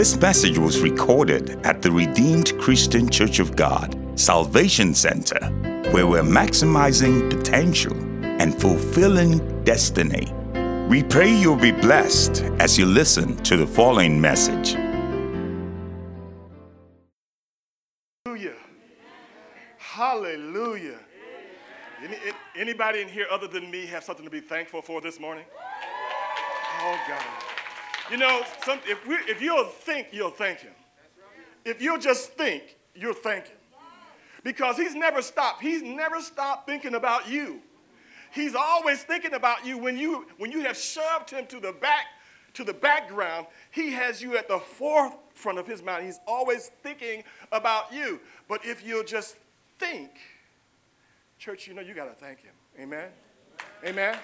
[0.00, 5.38] This message was recorded at the Redeemed Christian Church of God Salvation Center,
[5.90, 7.92] where we're maximizing potential
[8.40, 10.32] and fulfilling destiny.
[10.88, 14.70] We pray you'll be blessed as you listen to the following message.
[18.24, 18.56] Hallelujah.
[19.76, 20.98] Hallelujah.
[22.02, 22.16] Any,
[22.56, 25.44] anybody in here other than me have something to be thankful for this morning?
[26.80, 27.49] Oh, God.
[28.10, 30.72] You know, some, if, we, if you'll think, you'll thank Him.
[31.64, 33.56] If you'll just think, you'll thank Him.
[34.42, 35.62] Because He's never stopped.
[35.62, 37.60] He's never stopped thinking about you.
[38.32, 42.06] He's always thinking about you when you when you have shoved him to the back
[42.54, 43.46] to the background.
[43.70, 46.06] He has you at the forefront of his mind.
[46.06, 48.20] He's always thinking about you.
[48.48, 49.36] But if you'll just
[49.78, 50.10] think,
[51.38, 52.54] church, you know you got to thank him.
[52.78, 53.08] Amen.
[53.84, 54.16] Amen.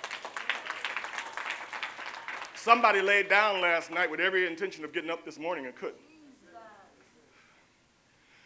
[2.66, 6.00] Somebody laid down last night with every intention of getting up this morning and couldn't.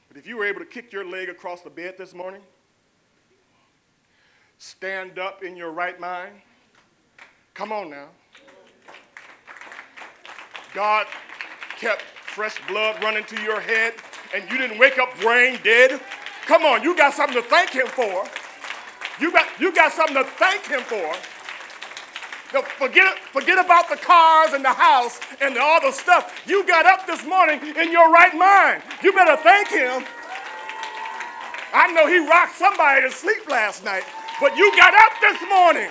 [0.08, 2.42] But if you were able to kick your leg across the bed this morning,
[4.58, 6.34] stand up in your right mind.
[7.54, 8.08] Come on now.
[10.74, 11.06] God
[11.78, 13.94] kept fresh blood running to your head
[14.34, 15.98] and you didn't wake up brain dead.
[16.44, 18.26] Come on, you got something to thank him for.
[19.18, 21.39] You got, you got something to thank him for.
[22.50, 26.42] Forget, forget about the cars and the house and all the stuff.
[26.46, 28.82] You got up this morning in your right mind.
[29.04, 30.04] You better thank him.
[31.72, 34.02] I know he rocked somebody to sleep last night.
[34.40, 35.90] But you got up this morning.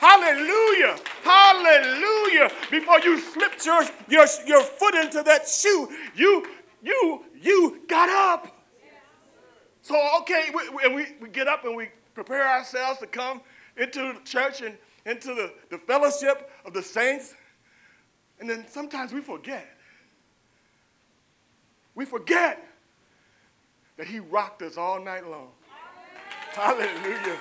[0.00, 0.98] Hallelujah.
[1.22, 2.50] Hallelujah.
[2.70, 6.46] Before you slipped your, your, your foot into that shoe, you,
[6.82, 8.54] you, you got up.
[9.80, 13.40] So, okay, we, we, we get up and we prepare ourselves to come
[13.76, 14.76] into the church and
[15.08, 17.34] into the, the fellowship of the saints.
[18.38, 19.66] And then sometimes we forget.
[21.94, 22.64] We forget
[23.96, 25.48] that he rocked us all night long.
[26.52, 27.38] Hallelujah.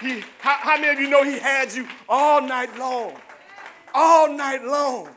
[0.00, 3.14] He, how, how many of you know he had you all night long?
[3.94, 5.08] All night long.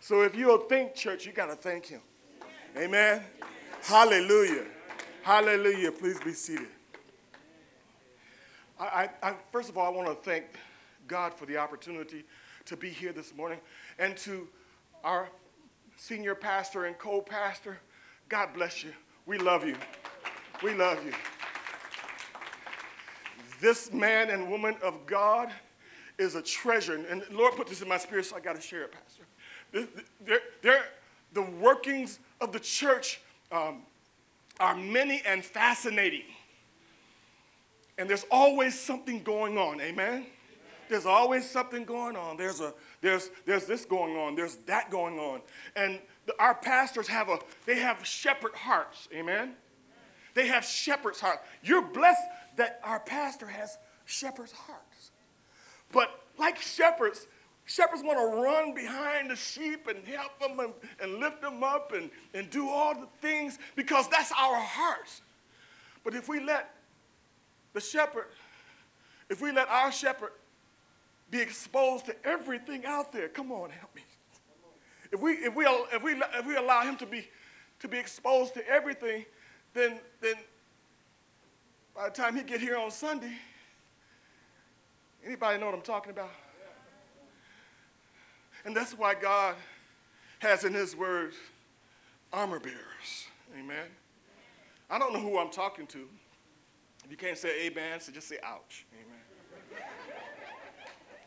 [0.00, 2.00] So if you'll think, church, you got to thank him.
[2.76, 3.22] Amen.
[3.82, 4.64] Hallelujah.
[5.22, 5.90] Hallelujah.
[5.92, 6.68] Please be seated.
[8.78, 10.44] I, I, first of all, I want to thank
[11.08, 12.24] God for the opportunity
[12.66, 13.58] to be here this morning
[13.98, 14.48] and to
[15.04, 15.30] our
[15.96, 17.80] senior pastor and co pastor.
[18.28, 18.92] God bless you.
[19.24, 19.76] We love you.
[20.62, 21.12] We love you
[23.60, 25.50] this man and woman of God
[26.18, 26.94] is a treasure.
[26.94, 29.88] And Lord put this in my spirit, so I got to share it, Pastor.
[30.24, 30.84] They're, they're,
[31.32, 33.20] the workings of the church
[33.52, 33.82] um,
[34.60, 36.22] are many and fascinating.
[37.98, 40.26] And there's always something going on, amen?
[40.88, 42.36] There's always something going on.
[42.36, 45.40] There's, a, there's, there's this going on, there's that going on.
[45.74, 49.54] And the, our pastors have a, they have shepherd hearts, amen?
[50.34, 51.40] They have shepherd's heart.
[51.62, 52.22] You're blessed
[52.56, 55.10] that our pastor has shepherd's hearts.
[55.92, 57.26] But like shepherds,
[57.64, 61.92] shepherds want to run behind the sheep and help them and, and lift them up
[61.92, 65.22] and, and do all the things because that's our hearts.
[66.04, 66.75] But if we let
[67.76, 68.24] the shepherd,
[69.28, 70.32] if we let our shepherd
[71.30, 74.00] be exposed to everything out there, come on, help me.
[75.12, 77.28] If we, if we, if we, if we allow him to be,
[77.80, 79.26] to be exposed to everything,
[79.74, 80.36] then, then
[81.94, 83.34] by the time he get here on Sunday,
[85.22, 86.32] anybody know what I'm talking about?
[88.64, 89.54] And that's why God
[90.38, 91.34] has in his word
[92.32, 93.26] armor bearers.
[93.54, 93.86] Amen.
[94.88, 96.08] I don't know who I'm talking to.
[97.06, 98.84] If you can't say amen, so just say ouch.
[98.92, 99.86] Amen.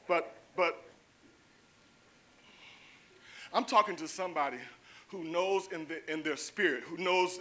[0.09, 0.83] but but
[3.53, 4.57] I'm talking to somebody
[5.07, 7.39] who knows in, the, in their spirit, who knows,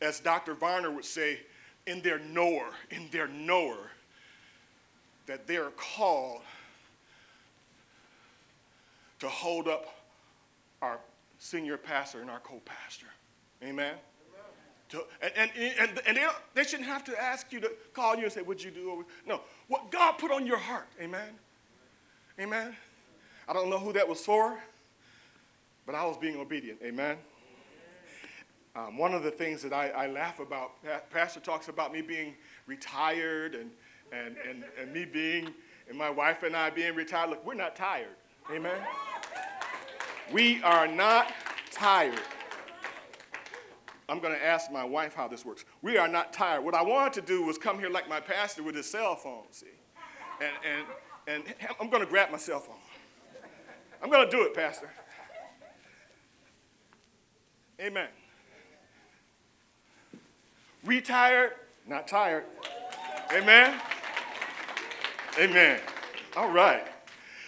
[0.00, 0.54] as Dr.
[0.54, 1.38] Varner would say,
[1.86, 3.90] in their knower, in their knower,
[5.26, 6.42] that they're called
[9.20, 9.86] to hold up
[10.82, 10.98] our
[11.38, 13.06] senior pastor and our co-pastor.
[13.62, 13.94] Amen?
[14.90, 16.18] To, and, and, and, and
[16.54, 19.04] they, shouldn't have to ask you to call you and say, Would you do?
[19.26, 20.86] No, what God put on your heart.
[21.00, 21.30] Amen?
[22.38, 22.76] Amen?
[23.48, 24.58] I don't know who that was for,
[25.86, 26.80] but I was being obedient.
[26.84, 27.16] Amen?
[28.76, 30.72] Um, one of the things that I, I, laugh about,
[31.10, 32.34] Pastor talks about me being
[32.66, 33.70] retired and,
[34.12, 35.54] and, and, and me being,
[35.88, 37.30] and my wife and I being retired.
[37.30, 38.14] Look, we're not tired.
[38.52, 38.78] Amen?
[40.30, 41.32] We are not
[41.70, 42.20] tired.
[44.08, 45.64] I'm going to ask my wife how this works.
[45.82, 46.64] We are not tired.
[46.64, 49.44] What I wanted to do was come here like my pastor with his cell phone,
[49.50, 49.66] see?
[50.40, 50.86] And,
[51.26, 52.76] and, and I'm going to grab my cell phone.
[54.02, 54.90] I'm going to do it, Pastor.
[57.80, 58.08] Amen.
[60.84, 61.52] Retired,
[61.86, 62.44] not tired.
[63.32, 63.80] Amen.
[65.38, 65.80] Amen.
[66.36, 66.86] All right.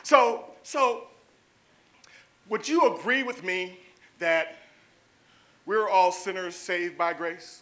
[0.02, 1.04] So, so
[2.48, 3.78] would you agree with me
[4.18, 4.57] that
[5.68, 7.60] we're all sinners saved by grace?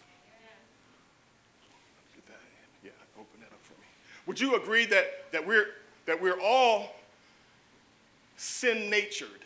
[2.84, 3.86] Yeah, open that up for me.
[4.26, 5.66] Would you agree that, that, we're,
[6.06, 6.94] that we're all
[8.36, 9.44] sin natured?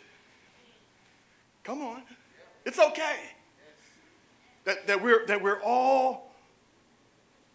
[1.63, 2.03] Come on.
[2.63, 3.15] It's okay.
[4.65, 6.31] That, that, we're, that we're all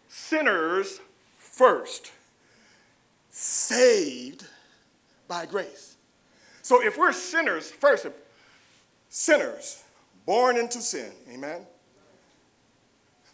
[0.09, 0.99] sinners
[1.39, 2.11] first,
[3.31, 4.45] saved
[5.29, 5.95] by grace.
[6.63, 8.09] So if we're sinners first,
[9.09, 9.85] sinners
[10.27, 11.67] born into sin, amen?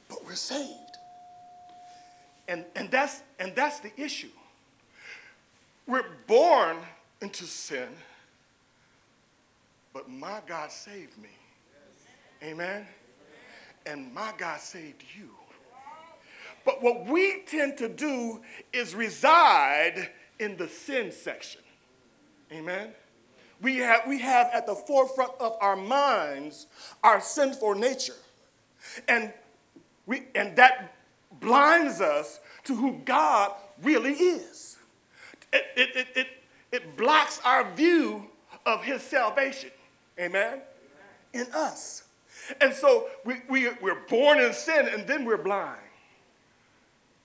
[0.08, 0.78] But we're saved.
[2.48, 4.28] And, and, that's, and that's the issue.
[5.86, 6.76] We're born
[7.20, 7.88] into sin,
[9.92, 11.30] but my God saved me.
[12.42, 12.86] Amen?
[13.86, 15.30] And my God saved you.
[16.64, 18.40] But what we tend to do
[18.72, 21.60] is reside in the sin section.
[22.52, 22.92] Amen?
[23.62, 26.66] We have, we have at the forefront of our minds
[27.02, 28.16] our sinful nature.
[29.08, 29.32] And,
[30.04, 30.94] we, and that
[31.40, 34.76] blinds us to who God really is.
[35.52, 36.26] It, it, it, it,
[36.72, 38.24] it blocks our view
[38.66, 39.70] of his salvation.
[40.18, 40.60] Amen?
[41.32, 42.02] In us.
[42.60, 45.78] And so we, we, we're born in sin and then we're blind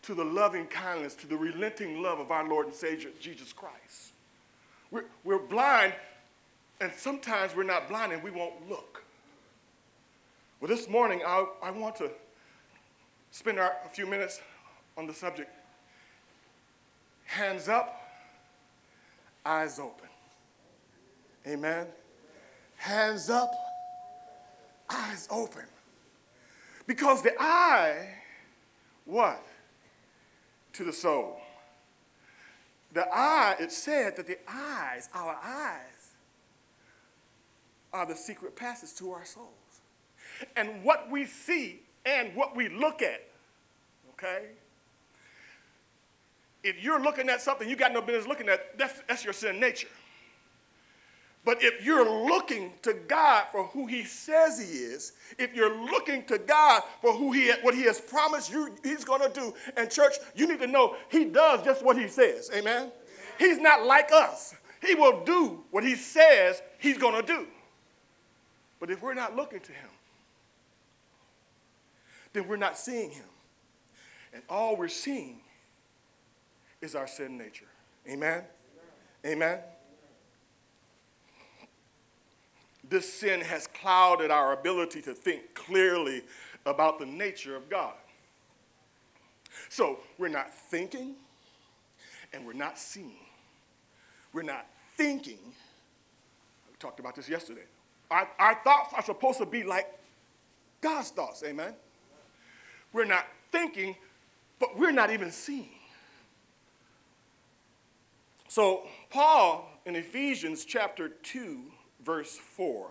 [0.04, 4.14] to the loving kindness, to the relenting love of our Lord and Savior, Jesus Christ.
[4.92, 5.94] We're, we're blind,
[6.80, 9.04] and sometimes we're not blind and we won't look.
[10.60, 12.12] Well, this morning, I, I want to
[13.32, 14.42] spend our, a few minutes
[14.98, 15.52] on the subject
[17.28, 18.02] hands up,
[19.46, 20.08] eyes open.
[21.46, 21.88] Amen.
[22.78, 23.52] Hands up,
[24.90, 25.66] eyes open.
[26.88, 28.16] Because the eye,
[29.06, 29.44] what?
[30.74, 31.40] To the soul.
[32.94, 35.97] The eye, it said that the eyes, our eyes,
[37.94, 39.48] are the secret passage to our souls.
[40.56, 43.24] And what we see and what we look at,
[44.14, 44.46] okay?
[46.64, 49.60] If you're looking at something you got no business looking at, that's, that's your sin
[49.60, 49.88] nature.
[51.48, 56.26] But if you're looking to God for who He says He is, if you're looking
[56.26, 59.90] to God for who He what He has promised you He's going to do, and
[59.90, 62.52] church, you need to know He does just what He says.
[62.54, 62.92] Amen.
[63.40, 64.56] He's not like us.
[64.86, 67.48] He will do what He says He's going to do.
[68.80, 69.90] But if we're not looking to Him,
[72.34, 73.26] then we're not seeing Him,
[74.34, 75.40] and all we're seeing
[76.82, 77.66] is our sin nature.
[78.08, 78.44] Amen.
[79.26, 79.60] Amen.
[82.90, 86.24] this sin has clouded our ability to think clearly
[86.66, 87.94] about the nature of God.
[89.70, 91.16] So we're not thinking
[92.34, 93.26] and we're not seeing.
[94.34, 94.66] We're not
[94.96, 95.40] thinking.
[96.70, 97.66] We talked about this yesterday.
[98.10, 99.88] Our, our thoughts are supposed to be like
[100.82, 101.74] God's thoughts, amen?
[102.94, 103.96] We're not thinking,
[104.60, 105.70] but we're not even seeing.
[108.48, 111.60] So, Paul in Ephesians chapter 2
[112.04, 112.90] verse 4.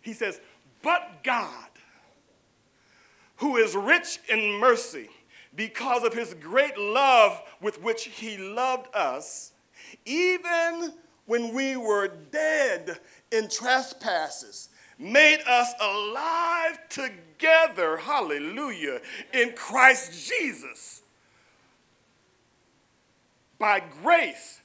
[0.00, 0.40] He says,
[0.82, 1.68] But God,
[3.36, 5.08] who is rich in mercy,
[5.54, 9.52] because of his great love with which he loved us,
[10.04, 10.92] even
[11.26, 12.98] when we were dead
[13.30, 19.00] in trespasses, made us alive together, hallelujah,
[19.32, 21.02] in Christ Jesus.
[23.58, 24.60] By grace,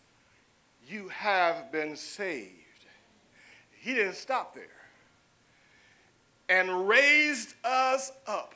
[0.87, 2.53] you have been saved.
[3.79, 4.63] He didn't stop there.
[6.49, 8.55] And raised us up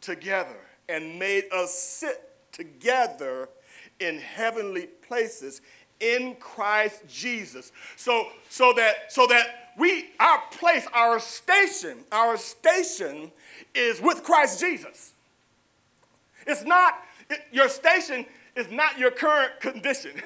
[0.00, 3.48] together and made us sit together
[4.00, 5.60] in heavenly places
[6.00, 7.72] in Christ Jesus.
[7.96, 13.30] So so that so that we our place, our station, our station
[13.74, 15.12] is with Christ Jesus.
[16.46, 16.94] It's not
[17.30, 20.12] it, your station is not your current condition.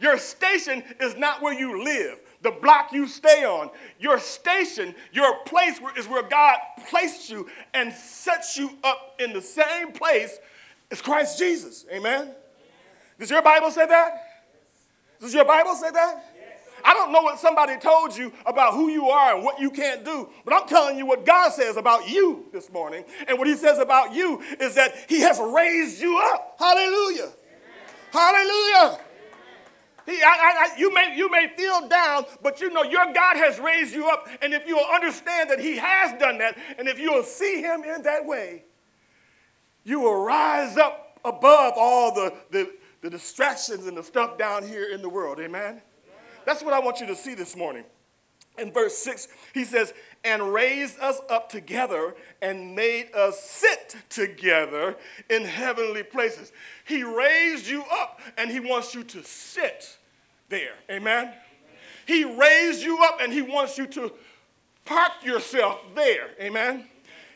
[0.00, 3.70] Your station is not where you live, the block you stay on.
[3.98, 6.56] Your station, your place is where God
[6.88, 10.38] placed you and sets you up in the same place
[10.90, 11.84] as Christ Jesus.
[11.92, 12.30] Amen?
[13.18, 14.27] Does your Bible say that?
[15.20, 16.24] Does your Bible say that?
[16.84, 20.04] I don't know what somebody told you about who you are and what you can't
[20.04, 23.04] do, but I'm telling you what God says about you this morning.
[23.26, 26.56] And what He says about you is that He has raised you up.
[26.58, 27.24] Hallelujah.
[27.24, 27.34] Amen.
[28.12, 29.00] Hallelujah.
[30.06, 33.58] He, I, I, you, may, you may feel down, but you know your God has
[33.58, 34.26] raised you up.
[34.40, 38.02] And if you'll understand that He has done that, and if you'll see Him in
[38.02, 38.64] that way,
[39.84, 44.92] you will rise up above all the, the, the distractions and the stuff down here
[44.92, 45.38] in the world.
[45.40, 45.82] Amen?
[46.44, 47.84] That's what I want you to see this morning.
[48.58, 49.92] In verse 6, he says,
[50.24, 54.96] and raised us up together and made us sit together
[55.30, 56.52] in heavenly places.
[56.84, 59.96] He raised you up and he wants you to sit
[60.48, 60.74] there.
[60.90, 61.32] Amen?
[62.06, 64.12] He raised you up and he wants you to
[64.84, 66.30] park yourself there.
[66.40, 66.86] Amen?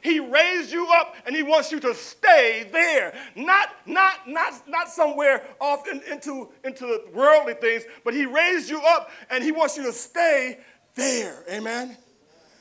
[0.03, 3.15] He raised you up and he wants you to stay there.
[3.37, 8.83] Not, not, not, not somewhere off in, into, into worldly things, but he raised you
[8.83, 10.59] up and he wants you to stay
[10.97, 11.45] there.
[11.49, 11.97] Amen?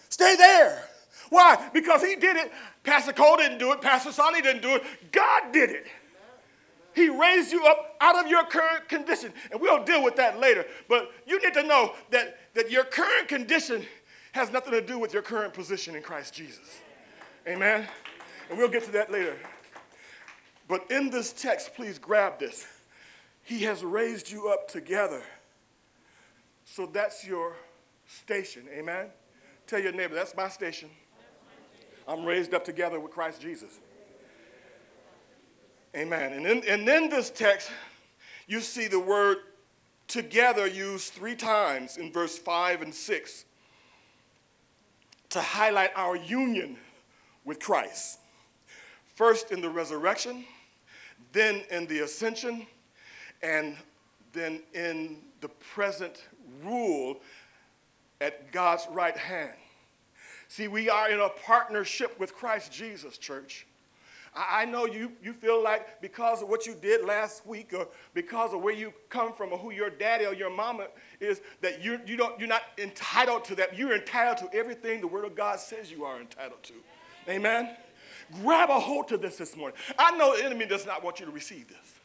[0.10, 0.84] Stay there.
[1.32, 1.70] Why?
[1.74, 2.52] Because he did it.
[2.84, 3.82] Pastor Cole didn't do it.
[3.82, 4.84] Pastor Sonny didn't do it.
[5.12, 5.88] God did it.
[6.94, 9.34] He raised you up out of your current condition.
[9.52, 10.66] And we'll deal with that later.
[10.88, 13.84] But you need to know that, that your current condition
[14.34, 16.82] has nothing to do with your current position in Christ Jesus.
[17.48, 17.88] Amen?
[18.50, 19.36] And we'll get to that later.
[20.68, 22.68] But in this text, please grab this.
[23.44, 25.22] He has raised you up together.
[26.66, 27.56] So that's your
[28.08, 28.64] station.
[28.74, 29.08] Amen?
[29.68, 30.90] Tell your neighbor, that's my station.
[32.08, 33.80] I'm raised up together with Christ Jesus.
[35.96, 36.34] Amen.
[36.34, 37.70] And in, and in this text,
[38.48, 39.38] you see the word
[40.08, 43.46] together used three times in verse 5 and 6
[45.30, 46.78] to highlight our union
[47.46, 48.20] with Christ.
[49.16, 50.46] First in the resurrection,
[51.34, 52.66] then in the ascension,
[53.44, 53.76] and
[54.34, 56.24] then in the present
[56.64, 57.20] rule
[58.20, 59.58] at God's right hand.
[60.48, 63.66] See, we are in a partnership with Christ Jesus, church.
[64.34, 68.54] I know you, you feel like because of what you did last week or because
[68.54, 70.88] of where you come from or who your daddy or your mama
[71.20, 73.78] is, that you, you don't, you're not entitled to that.
[73.78, 76.74] You're entitled to everything the Word of God says you are entitled to.
[77.28, 77.76] Amen?
[78.42, 79.78] Grab a hold to this this morning.
[79.98, 82.00] I know the enemy does not want you to receive this,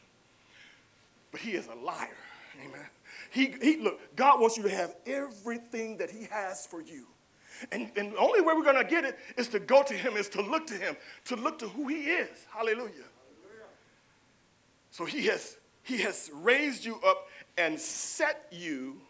[1.31, 2.17] but he is a liar.
[2.59, 2.87] Amen.
[3.31, 7.07] He, he, look, God wants you to have everything that He has for you.
[7.71, 10.15] And, and the only way we're going to get it is to go to Him,
[10.15, 10.95] is to look to Him,
[11.25, 12.45] to look to who He is.
[12.53, 12.91] Hallelujah.
[14.91, 19.01] So He has, he has raised you up and set you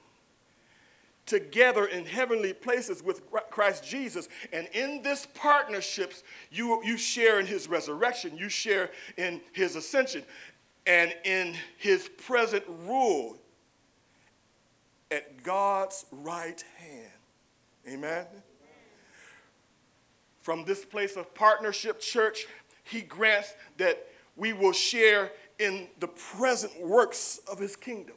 [1.27, 4.27] together in heavenly places with Christ Jesus.
[4.51, 10.23] And in this partnerships, you, you share in his resurrection, you share in his ascension,
[10.87, 13.37] and in his present rule
[15.11, 17.11] at God's right hand.
[17.87, 18.25] Amen?
[20.41, 22.47] From this place of partnership, church,
[22.83, 24.07] he grants that
[24.37, 28.15] we will share in the present works of his kingdom.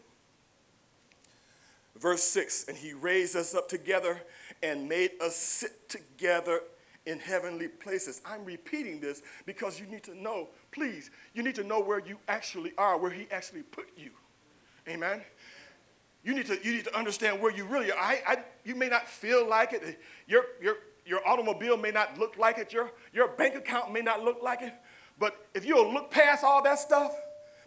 [2.01, 4.23] Verse 6 And he raised us up together
[4.63, 6.63] and made us sit together
[7.07, 8.21] in heavenly places.
[8.27, 12.19] I'm repeating this because you need to know, please, you need to know where you
[12.29, 14.11] actually are, where he actually put you.
[14.89, 15.23] Amen?
[16.23, 17.99] You need to, you need to understand where you really are.
[17.99, 19.99] I, I, you may not feel like it.
[20.27, 20.77] Your, your,
[21.07, 22.73] your automobile may not look like it.
[22.73, 24.75] Your, your bank account may not look like it.
[25.19, 27.13] But if you'll look past all that stuff,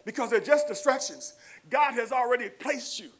[0.04, 1.34] because they're just distractions,
[1.70, 3.10] God has already placed you.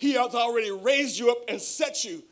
[0.00, 2.24] He has already raised you up and set you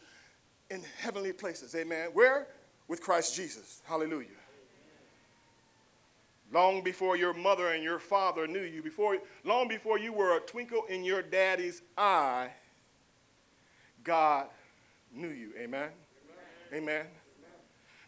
[0.70, 1.74] in heavenly places.
[1.76, 2.10] Amen.
[2.12, 2.48] Where?
[2.88, 3.82] With Christ Jesus.
[3.84, 4.26] Hallelujah
[6.52, 10.40] long before your mother and your father knew you, before, long before you were a
[10.40, 12.50] twinkle in your daddy's eye,
[14.04, 14.46] God
[15.12, 15.52] knew you.
[15.58, 15.90] Amen?
[16.72, 16.82] Amen.
[16.82, 17.06] Amen.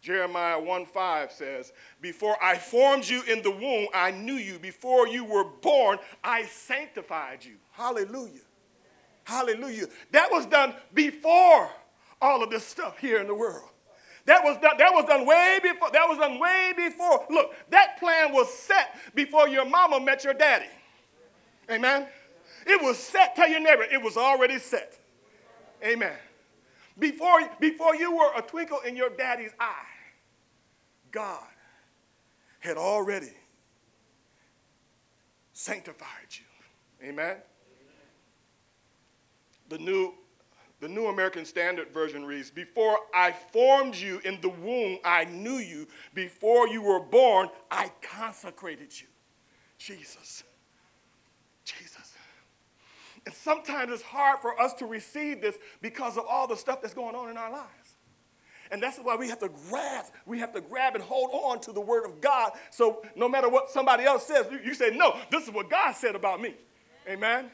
[0.01, 4.59] Jeremiah 1 5 says, Before I formed you in the womb, I knew you.
[4.59, 7.57] Before you were born, I sanctified you.
[7.73, 8.41] Hallelujah.
[9.31, 9.87] Hallelujah.
[10.11, 11.71] That was done before
[12.21, 13.71] all of this stuff here in the world.
[14.27, 15.91] That was done, that was done way before.
[15.93, 17.25] That was done way before.
[17.31, 20.67] Look, that plan was set before your mama met your daddy.
[21.71, 22.09] Amen.
[22.67, 23.37] It was set.
[23.37, 24.99] Tell your neighbor, it was already set.
[25.85, 26.17] Amen.
[26.99, 29.87] Before, before you were a twinkle in your daddy's eye,
[31.13, 31.47] God
[32.59, 33.33] had already
[35.53, 37.09] sanctified you.
[37.09, 37.37] Amen.
[39.71, 40.15] The new
[40.81, 45.59] the New American Standard Version reads Before I formed you in the womb, I knew
[45.59, 45.87] you.
[46.15, 49.07] Before you were born, I consecrated you.
[49.79, 50.43] Jesus.
[51.65, 52.15] Jesus.
[53.27, 56.95] And sometimes it's hard for us to receive this because of all the stuff that's
[56.95, 57.97] going on in our lives.
[58.71, 61.73] And that's why we have to grasp, we have to grab and hold on to
[61.73, 62.53] the word of God.
[62.71, 66.15] So no matter what somebody else says, you say, No, this is what God said
[66.15, 66.55] about me.
[67.07, 67.51] Amen.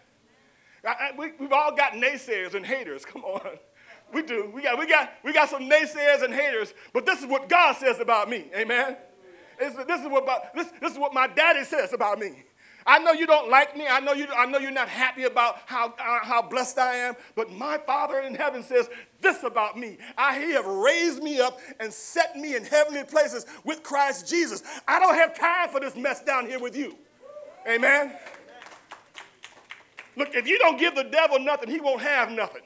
[0.87, 3.05] I, I, we, we've all got naysayers and haters.
[3.05, 3.59] Come on.
[4.13, 4.51] We do.
[4.55, 7.77] We got, we, got, we got some naysayers and haters, but this is what God
[7.77, 8.47] says about me.
[8.55, 8.97] Amen.
[9.59, 12.45] This, is, what about, this, this is what my daddy says about me.
[12.87, 13.87] I know you don't like me.
[13.89, 17.17] I know, you, I know you're not happy about how, uh, how blessed I am,
[17.35, 18.89] but my Father in heaven says
[19.21, 19.99] this about me.
[20.17, 24.63] I, he have raised me up and set me in heavenly places with Christ Jesus.
[24.87, 26.97] I don't have time for this mess down here with you.
[27.69, 28.15] Amen.
[30.17, 32.63] Look, if you don't give the devil nothing, he won't have nothing.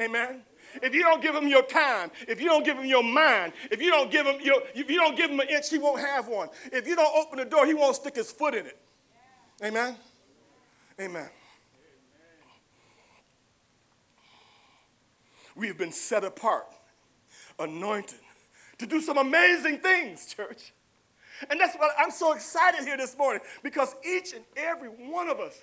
[0.00, 0.42] Amen.
[0.82, 3.80] If you don't give him your time, if you don't give him your mind, if
[3.80, 6.28] you don't give him your, if you don't give him an inch, he won't have
[6.28, 6.48] one.
[6.72, 8.78] If you don't open the door, he won't stick his foot in it.
[9.62, 9.96] Amen?
[11.00, 11.28] Amen.
[15.54, 16.66] We have been set apart,
[17.58, 18.18] anointed
[18.78, 20.72] to do some amazing things, church.
[21.50, 25.40] And that's why I'm so excited here this morning because each and every one of
[25.40, 25.60] us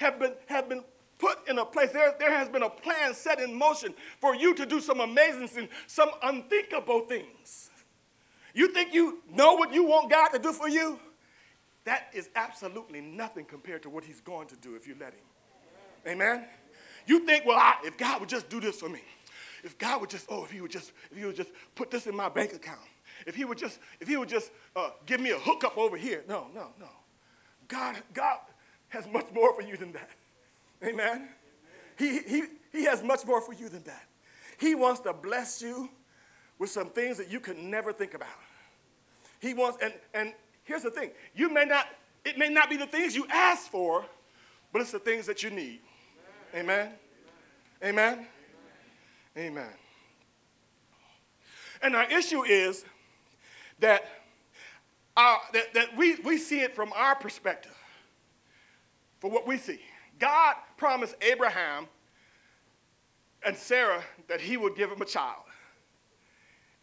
[0.00, 0.82] have been, have been
[1.18, 1.92] put in a place.
[1.92, 5.68] There, there has been a plan set in motion for you to do some amazing
[5.86, 7.70] some unthinkable things.
[8.54, 10.98] You think you know what you want God to do for you?
[11.84, 15.26] That is absolutely nothing compared to what he's going to do if you let him.
[16.06, 16.44] Amen?
[17.06, 19.02] You think, well, I, if God would just do this for me,
[19.62, 22.06] if God would just, oh, if he would just, if he would just put this
[22.06, 22.80] in my bank account,
[23.26, 26.24] if he would just, if he would just uh, give me a hookup over here.
[26.28, 26.88] No, no, no.
[27.68, 28.38] God, God
[28.90, 30.10] has much more for you than that.
[30.84, 31.28] Amen?
[31.98, 32.42] He, he,
[32.72, 34.06] he has much more for you than that.
[34.58, 35.90] He wants to bless you
[36.58, 38.28] with some things that you could never think about.
[39.40, 40.34] He wants, and, and
[40.70, 41.88] Here's the thing you may not,
[42.24, 44.04] it may not be the things you ask for,
[44.72, 45.80] but it's the things that you need.
[46.54, 46.92] Amen?
[47.82, 48.24] Amen?
[49.36, 49.72] Amen.
[51.82, 52.84] And our issue is
[53.80, 54.04] that,
[55.16, 57.76] our, that, that we, we see it from our perspective,
[59.20, 59.78] for what we see.
[60.18, 61.86] God promised Abraham
[63.44, 65.44] and Sarah that he would give him a child.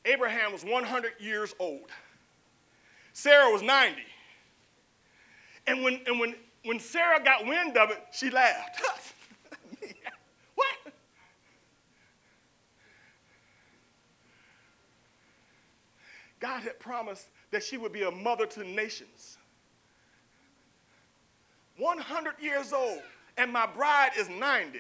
[0.06, 1.90] Abraham was 100 years old.
[3.14, 4.02] Sarah was 90.
[5.66, 8.82] And when, and when, when Sarah got wind of it, she laughed.
[10.56, 10.94] what?
[16.40, 19.37] God had promised that she would be a mother to nations.
[21.78, 23.02] 100 years old,
[23.38, 24.80] and my bride is 90.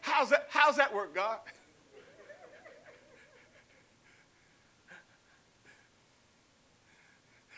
[0.00, 1.38] How's that, how's that work, God?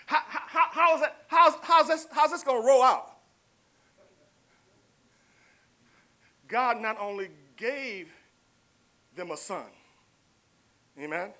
[0.07, 3.13] How, how, how is that, how's, how's this, how's this going to roll out?
[6.49, 8.13] God not only gave
[9.15, 9.67] them a son,
[11.01, 11.33] amen,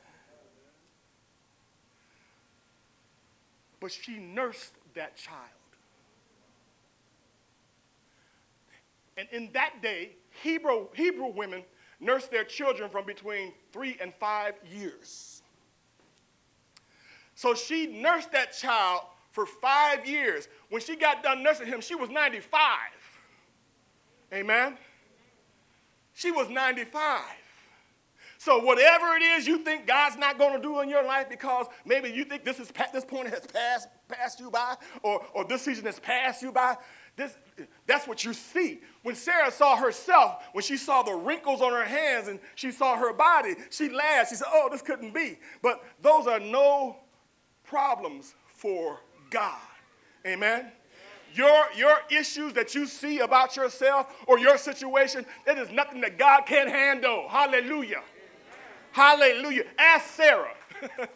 [3.81, 5.39] but she nursed that child.
[9.17, 10.13] And in that day,
[10.43, 11.65] Hebrew, Hebrew women
[11.99, 15.43] nursed their children from between three and five years.
[17.35, 20.49] So she nursed that child for five years.
[20.69, 22.61] When she got done nursing him, she was 95.
[24.33, 24.77] Amen?
[26.15, 27.21] She was 95.
[28.41, 31.67] So whatever it is you think God's not going to do in your life because
[31.85, 35.61] maybe you think this, is, this point has passed, passed you by or, or this
[35.61, 36.79] season has passed you by,
[37.17, 37.35] this,
[37.87, 38.81] that's what you see.
[39.03, 42.97] When Sarah saw herself, when she saw the wrinkles on her hands and she saw
[42.97, 44.31] her body, she laughed.
[44.31, 45.39] She said, oh, this couldn't be.
[45.61, 46.97] But those are no
[47.63, 49.61] problems for God.
[50.27, 50.73] Amen.
[51.35, 56.19] Your, your issues that you see about yourself or your situation, it is nothing that
[56.19, 57.29] God can't handle.
[57.29, 58.01] Hallelujah.
[58.93, 59.65] Hallelujah.
[59.79, 60.55] Ask Sarah.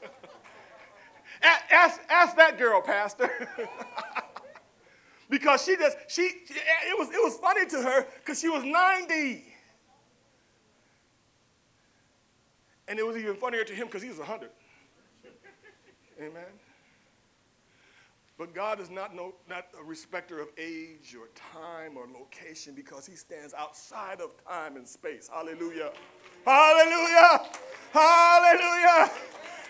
[1.43, 3.31] ask, ask that girl, Pastor.
[5.31, 9.45] because she just, she, it was, it was funny to her because she was 90.
[12.87, 14.51] And it was even funnier to him because he was 100.
[16.21, 16.45] Amen.
[18.37, 23.07] But God is not, no, not a respecter of age or time or location because
[23.07, 25.31] he stands outside of time and space.
[25.33, 25.93] Hallelujah.
[26.45, 27.49] Hallelujah.
[27.93, 29.11] Hallelujah.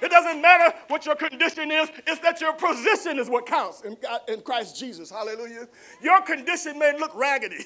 [0.00, 3.96] It doesn't matter what your condition is, it's that your position is what counts in,
[4.03, 5.11] God, in Christ Jesus.
[5.11, 5.68] Hallelujah.
[6.03, 7.64] Your condition may look raggedy,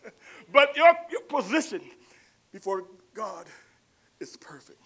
[0.52, 1.80] but your, your position
[2.52, 2.84] before
[3.14, 3.46] God
[4.18, 4.80] is perfect.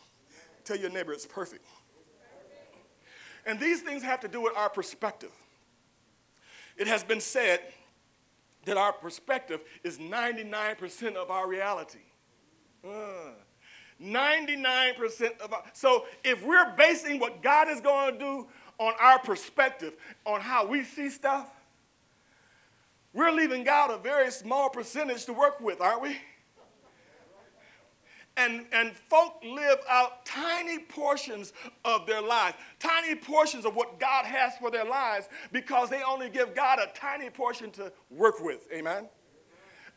[0.64, 1.64] Tell your neighbor it's perfect.
[3.46, 5.32] And these things have to do with our perspective.
[6.76, 7.60] It has been said
[8.64, 11.98] that our perspective is 99% of our reality.
[12.86, 13.32] Uh,
[14.02, 15.62] 99% of our.
[15.72, 18.46] So if we're basing what God is going to do
[18.78, 21.48] on our perspective, on how we see stuff,
[23.12, 26.16] we're leaving God a very small percentage to work with, aren't we?
[28.36, 31.52] And, and folk live out tiny portions
[31.84, 36.30] of their lives, tiny portions of what God has for their lives because they only
[36.30, 38.66] give God a tiny portion to work with.
[38.72, 39.06] Amen?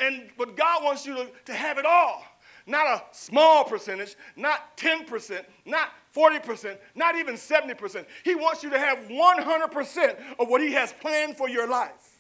[0.02, 2.26] And but God wants you to, to have it all.
[2.68, 8.06] Not a small percentage, not 10%, not 40%, not even 70%.
[8.24, 12.16] He wants you to have 100% of what He has planned for your life.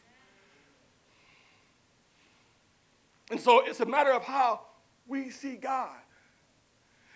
[3.32, 4.62] And so it's a matter of how
[5.08, 5.98] we see God.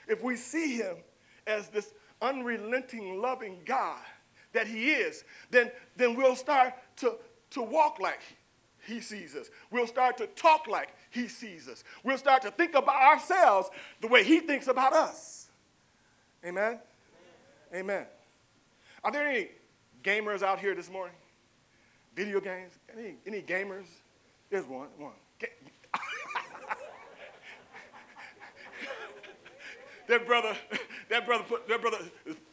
[0.09, 0.97] If we see Him
[1.47, 4.01] as this unrelenting, loving God
[4.51, 7.15] that He is, then, then we'll start to,
[7.51, 8.19] to walk like
[8.85, 9.49] He sees us.
[9.71, 11.83] We'll start to talk like He sees us.
[12.03, 13.69] We'll start to think about ourselves
[14.01, 15.47] the way He thinks about us.
[16.43, 16.79] Amen?
[17.71, 17.83] Amen.
[17.83, 18.05] Amen.
[19.03, 19.49] Are there any
[20.03, 21.15] gamers out here this morning?
[22.15, 22.73] Video games?
[22.97, 23.85] Any, any gamers?
[24.49, 24.87] There's one.
[24.97, 25.13] One.
[30.09, 30.57] That brother,
[31.09, 31.99] that brother put, that brother,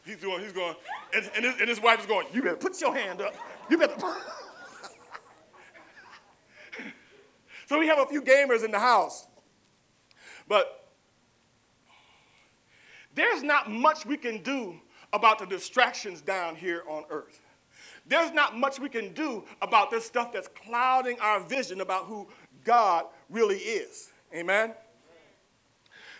[0.05, 0.75] he's going, he's going,
[1.13, 3.35] and, and, his, and his wife is going, you better put your hand up.
[3.69, 3.95] You better.
[7.67, 9.27] so we have a few gamers in the house.
[10.47, 10.93] But
[13.15, 14.79] there's not much we can do
[15.11, 17.41] about the distractions down here on earth.
[18.05, 22.29] There's not much we can do about this stuff that's clouding our vision about who
[22.63, 24.11] God really is.
[24.33, 24.73] Amen?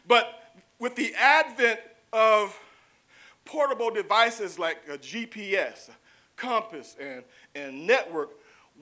[0.08, 0.47] But
[0.80, 1.80] with the advent
[2.14, 2.58] of
[3.46, 5.90] portable devices like a GPS,
[6.36, 7.24] compass, and,
[7.56, 8.32] and network,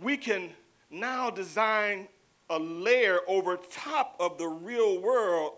[0.01, 0.49] we can
[0.89, 2.07] now design
[2.49, 5.53] a layer over top of the real world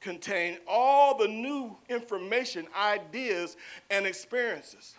[0.00, 3.56] contain all the new information, ideas,
[3.90, 4.96] and experiences.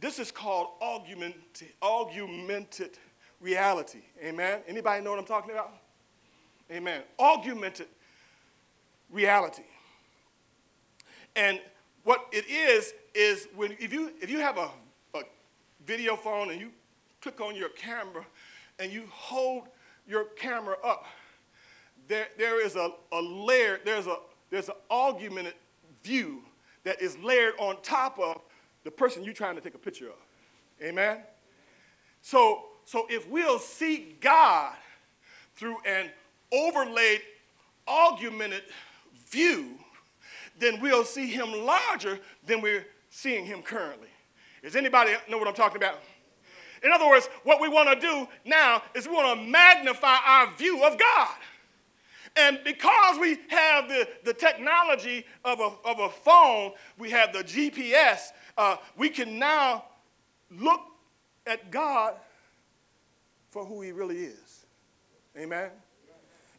[0.00, 2.98] This is called augmented, augmented
[3.40, 4.00] reality.
[4.22, 4.60] Amen.
[4.66, 5.72] Anybody know what I'm talking about?
[6.70, 7.02] Amen.
[7.18, 7.88] Augmented
[9.10, 9.62] reality.
[11.36, 11.60] And
[12.02, 14.70] what it is, is when if you, if you have a,
[15.14, 15.22] a
[15.84, 16.70] video phone and you
[17.20, 18.24] click on your camera
[18.78, 19.68] and you hold
[20.06, 21.06] your camera up,
[22.08, 24.16] there, there is a, a layer, there's, a,
[24.50, 25.54] there's an augmented
[26.02, 26.42] view
[26.84, 28.40] that is layered on top of
[28.84, 30.14] the person you're trying to take a picture of.
[30.82, 31.18] Amen?
[32.22, 34.74] So, so if we'll see God
[35.56, 36.10] through an
[36.52, 37.22] overlaid,
[37.88, 38.62] augmented
[39.28, 39.78] view,
[40.58, 44.08] then we'll see him larger than we're seeing him currently.
[44.62, 46.00] Does anybody know what I'm talking about?
[46.82, 50.52] In other words, what we want to do now is we want to magnify our
[50.52, 51.36] view of God.
[52.36, 57.42] And because we have the, the technology of a, of a phone, we have the
[57.42, 59.84] GPS, uh, we can now
[60.50, 60.80] look
[61.46, 62.14] at God
[63.50, 64.66] for who he really is.
[65.38, 65.70] Amen?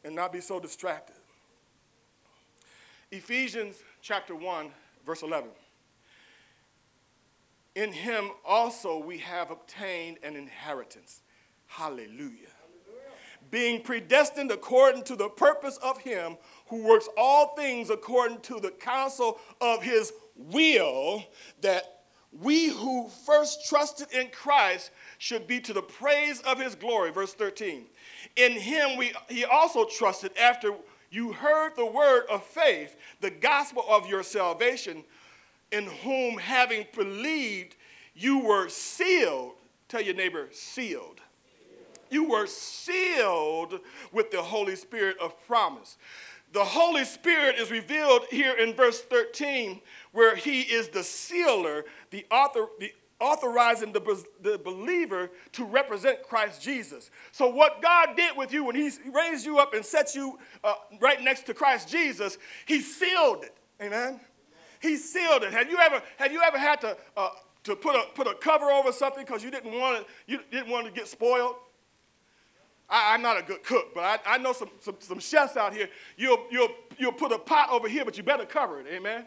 [0.04, 1.16] And not be so distracted.
[3.12, 4.70] Ephesians chapter 1,
[5.06, 5.50] verse 11.
[7.76, 11.22] In him also we have obtained an inheritance.
[11.68, 12.08] Hallelujah.
[12.10, 12.50] Hallelujah.
[13.52, 16.38] Being predestined according to the purpose of him
[16.70, 21.24] who works all things according to the counsel of his will,
[21.62, 21.98] that
[22.32, 27.12] we who first trusted in Christ should be to the praise of his glory.
[27.12, 27.86] Verse 13.
[28.36, 30.74] In him we, he also trusted after
[31.10, 35.04] you heard the word of faith, the gospel of your salvation,
[35.72, 37.76] in whom, having believed,
[38.16, 39.54] you were sealed.
[39.90, 41.22] Tell your neighbor, sealed.
[42.10, 43.80] You were sealed
[44.12, 45.98] with the Holy Spirit of promise.
[46.54, 49.82] The Holy Spirit is revealed here in verse 13,
[50.14, 56.62] where He is the sealer, the author, the authorizing the, the believer to represent Christ
[56.62, 57.10] Jesus.
[57.32, 60.76] So, what God did with you when He raised you up and set you uh,
[61.00, 63.56] right next to Christ Jesus, He sealed it.
[63.82, 64.20] Amen.
[64.80, 65.54] He sealed it.
[65.54, 67.30] Have you ever have you ever had to uh,
[67.64, 70.86] to put a put a cover over something because you didn't want you didn't want
[70.86, 71.56] to get spoiled?
[72.90, 75.74] I, am not a good cook, but I, I know some, some, some chefs out
[75.74, 75.90] here.
[76.16, 78.88] You'll, you'll, you'll put a pot over here, but you better cover it.
[78.88, 79.26] Amen.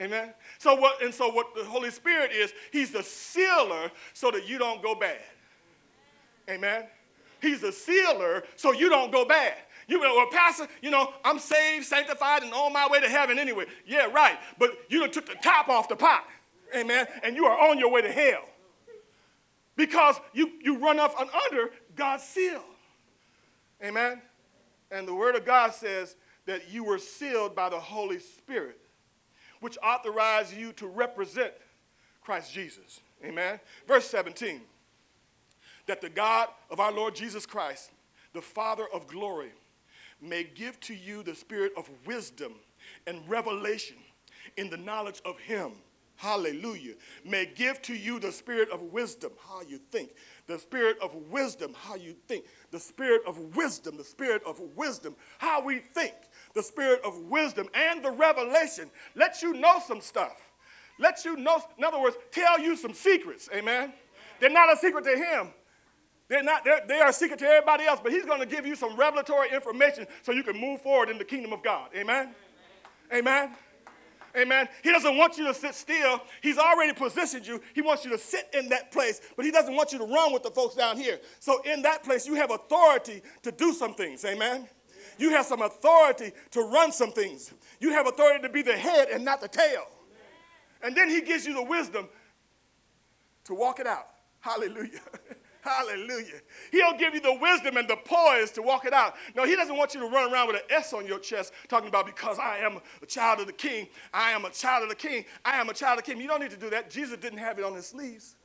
[0.00, 0.34] Amen.
[0.58, 4.58] So what and so what the Holy Spirit is, he's the sealer so that you
[4.58, 5.20] don't go bad.
[6.48, 6.84] Amen.
[7.40, 9.54] He's the sealer so you don't go bad.
[9.86, 13.38] You know, well, Pastor, you know, I'm saved, sanctified, and on my way to heaven
[13.38, 13.66] anyway.
[13.86, 14.38] Yeah, right.
[14.58, 16.24] But you done took the top off the pot.
[16.74, 17.06] Amen.
[17.22, 18.48] And you are on your way to hell.
[19.76, 22.62] Because you, you run up and under God's seal.
[23.82, 24.22] Amen.
[24.90, 28.78] And the word of God says that you were sealed by the Holy Spirit
[29.64, 31.54] which authorize you to represent
[32.20, 33.00] Christ Jesus.
[33.24, 33.58] Amen.
[33.88, 34.60] Verse 17.
[35.86, 37.90] that the God of our Lord Jesus Christ,
[38.32, 39.52] the Father of glory,
[40.20, 42.54] may give to you the spirit of wisdom
[43.06, 43.96] and revelation
[44.56, 45.72] in the knowledge of Him.
[46.16, 46.94] Hallelujah.
[47.24, 50.10] May give to you the spirit of wisdom, how you think.
[50.46, 52.44] The spirit of wisdom, how you think.
[52.70, 56.14] The spirit of wisdom, the spirit of wisdom, how we think.
[56.54, 58.90] The spirit of wisdom and the revelation.
[59.14, 60.40] Let you know some stuff.
[60.98, 63.48] Let you know, in other words, tell you some secrets.
[63.52, 63.92] Amen.
[64.40, 65.48] They're not a secret to Him.
[66.28, 68.64] They're not, they're, they are a secret to everybody else, but he's going to give
[68.64, 71.90] you some revelatory information so you can move forward in the kingdom of God.
[71.94, 72.34] Amen?
[73.12, 73.54] Amen?
[74.36, 74.68] Amen.
[74.82, 76.20] He doesn't want you to sit still.
[76.42, 77.60] He's already positioned you.
[77.72, 80.32] He wants you to sit in that place, but he doesn't want you to run
[80.32, 81.20] with the folks down here.
[81.38, 84.24] So in that place, you have authority to do some things.
[84.24, 84.66] Amen.
[85.18, 87.52] You have some authority to run some things.
[87.80, 89.86] You have authority to be the head and not the tail.
[90.82, 92.08] And then he gives you the wisdom
[93.44, 94.08] to walk it out.
[94.40, 95.00] Hallelujah.
[95.62, 96.40] Hallelujah.
[96.70, 99.14] He'll give you the wisdom and the poise to walk it out.
[99.34, 101.88] No, he doesn't want you to run around with an S on your chest talking
[101.88, 103.88] about because I am a child of the king.
[104.12, 105.24] I am a child of the king.
[105.42, 106.20] I am a child of the king.
[106.20, 106.90] You don't need to do that.
[106.90, 108.36] Jesus didn't have it on his sleeves.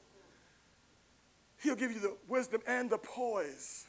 [1.62, 3.86] He'll give you the wisdom and the poise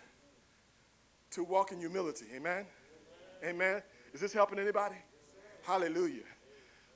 [1.33, 2.27] to walk in humility.
[2.35, 2.67] Amen?
[3.43, 3.55] Amen.
[3.55, 3.83] Amen.
[4.13, 4.97] Is this helping anybody?
[5.63, 6.25] Hallelujah.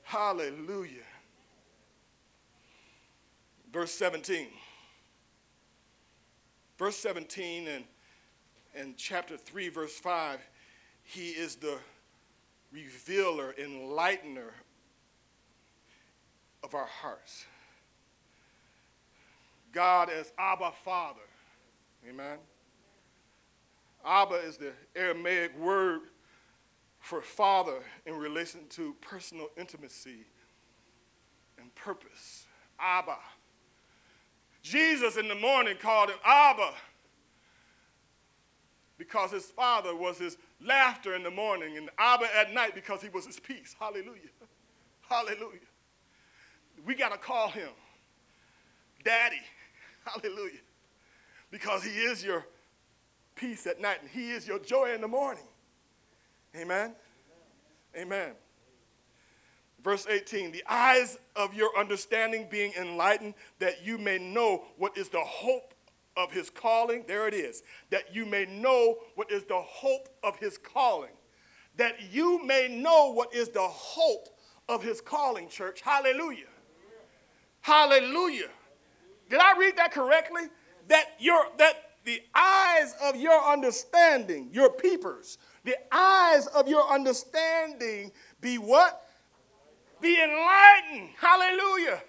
[0.03, 1.03] Hallelujah.
[3.71, 4.47] Verse 17
[6.77, 7.85] verse 17 and,
[8.75, 10.39] and chapter 3, verse 5,
[11.03, 11.77] he is the
[12.71, 14.51] revealer, enlightener
[16.63, 17.45] of our hearts.
[19.71, 21.19] God as Abba Father.
[22.09, 22.37] Amen.
[24.05, 26.01] Abba is the Aramaic word
[26.99, 30.25] for father in relation to personal intimacy
[31.57, 32.45] and purpose.
[32.79, 33.17] Abba.
[34.61, 36.71] Jesus in the morning called him Abba
[38.97, 43.09] because his father was his laughter in the morning, and Abba at night because he
[43.09, 43.75] was his peace.
[43.79, 44.31] Hallelujah.
[45.09, 45.59] Hallelujah.
[46.85, 47.69] We got to call him
[49.03, 49.41] Daddy.
[50.05, 50.59] Hallelujah.
[51.51, 52.45] Because he is your
[53.35, 55.43] peace at night, and he is your joy in the morning.
[56.55, 56.95] Amen.
[57.95, 58.33] Amen.
[59.83, 65.09] Verse 18, the eyes of your understanding being enlightened, that you may know what is
[65.09, 65.75] the hope
[66.17, 67.03] of his calling.
[67.07, 67.61] There it is.
[67.91, 71.11] That you may know what is the hope of his calling.
[71.77, 74.29] That you may know what is the hope
[74.67, 75.81] of his calling, church.
[75.81, 76.45] Hallelujah.
[77.61, 78.49] Hallelujah.
[79.29, 80.43] Did I read that correctly?
[80.87, 88.11] That your that the eyes of your understanding, your peepers, the eyes of your understanding
[88.39, 89.01] be what?
[89.99, 91.09] Be enlightened.
[91.19, 92.01] Hallelujah.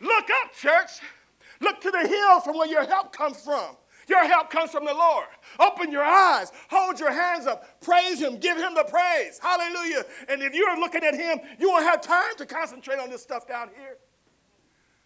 [0.00, 0.90] Look up, church.
[1.60, 3.76] Look to the hills from where your help comes from.
[4.08, 5.26] Your help comes from the Lord.
[5.60, 9.38] Open your eyes, hold your hands up, praise Him, give Him the praise.
[9.38, 10.02] Hallelujah.
[10.28, 13.46] And if you're looking at Him, you won't have time to concentrate on this stuff
[13.46, 13.98] down here.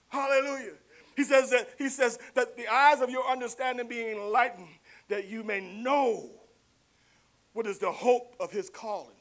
[0.08, 0.74] Hallelujah.
[1.16, 4.68] He says that He says that the eyes of your understanding being enlightened,
[5.08, 6.30] that you may know
[7.52, 9.16] what is the hope of His calling.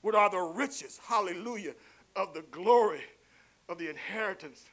[0.00, 1.74] What are the riches, hallelujah,
[2.16, 3.02] of the glory
[3.68, 4.64] of the inheritance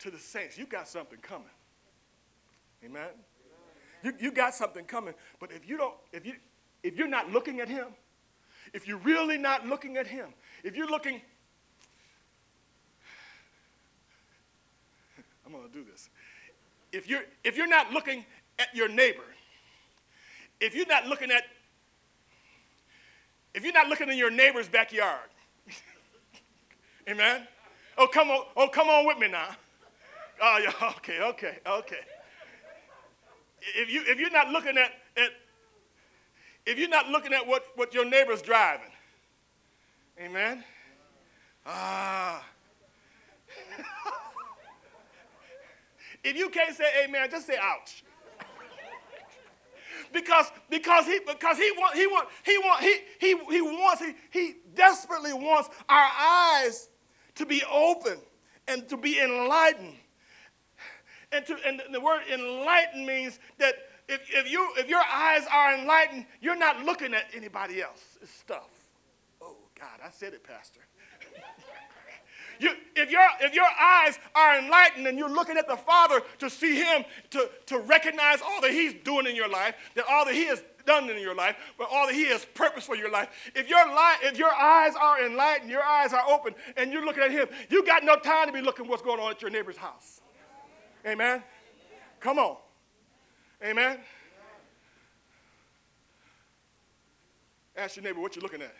[0.00, 0.56] to the saints.
[0.58, 1.46] You got something coming.
[2.84, 3.08] Amen.
[4.02, 5.14] You, you got something coming.
[5.40, 6.34] But if you don't, if you
[6.82, 7.86] if you're not looking at him,
[8.72, 10.28] if you're really not looking at him,
[10.62, 11.20] if you're looking,
[15.48, 16.10] I'm gonna do this.
[16.92, 18.26] If you're if you're not looking
[18.58, 19.24] at your neighbor,
[20.60, 21.44] if you're not looking at
[23.54, 25.30] if you're not looking in your neighbor's backyard,
[27.08, 27.46] Amen.
[27.96, 28.44] Oh, come on.
[28.56, 29.48] Oh, come on with me now.
[30.42, 30.92] Oh, yeah.
[30.98, 32.00] Okay, okay, okay.
[33.74, 35.30] If you if you're not looking at, at
[36.66, 38.90] if you're not looking at what, what your neighbor's driving,
[40.20, 40.62] amen.
[41.64, 42.44] Ah.
[46.28, 48.04] If you can't say amen, just say ouch.
[50.12, 54.14] because because he because he want he want he want he he he wants he
[54.30, 56.88] he desperately wants our eyes
[57.34, 58.18] to be open
[58.66, 59.96] and to be enlightened.
[61.32, 63.74] And, to, and the word enlightened means that
[64.08, 68.70] if, if, you, if your eyes are enlightened, you're not looking at anybody else's stuff.
[69.40, 70.80] Oh, God, I said it, Pastor.
[72.58, 76.50] You, if, your, if your eyes are enlightened and you're looking at the Father to
[76.50, 80.34] see Him, to, to recognize all that He's doing in your life, that all that
[80.34, 83.28] He has done in your life, but all that He has purpose for your life.
[83.54, 87.22] If your, li- if your eyes are enlightened, your eyes are open, and you're looking
[87.22, 89.76] at Him, you got no time to be looking what's going on at your neighbor's
[89.76, 90.20] house.
[91.06, 91.42] Amen?
[92.20, 92.56] Come on.
[93.64, 93.98] Amen?
[97.76, 98.74] Ask your neighbor what you're looking at.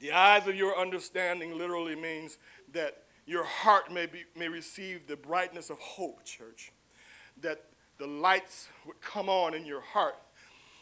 [0.00, 2.38] The eyes of your understanding literally means
[2.72, 6.72] that your heart may, be, may receive the brightness of hope, church.
[7.40, 7.60] That
[7.98, 10.16] the lights would come on in your heart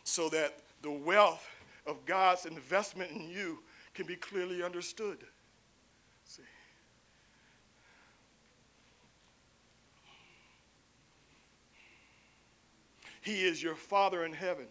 [0.05, 1.45] so that the wealth
[1.87, 3.63] of God's investment in you
[3.95, 5.19] can be clearly understood.
[6.25, 6.43] See?
[13.23, 14.67] He is your Father in heaven,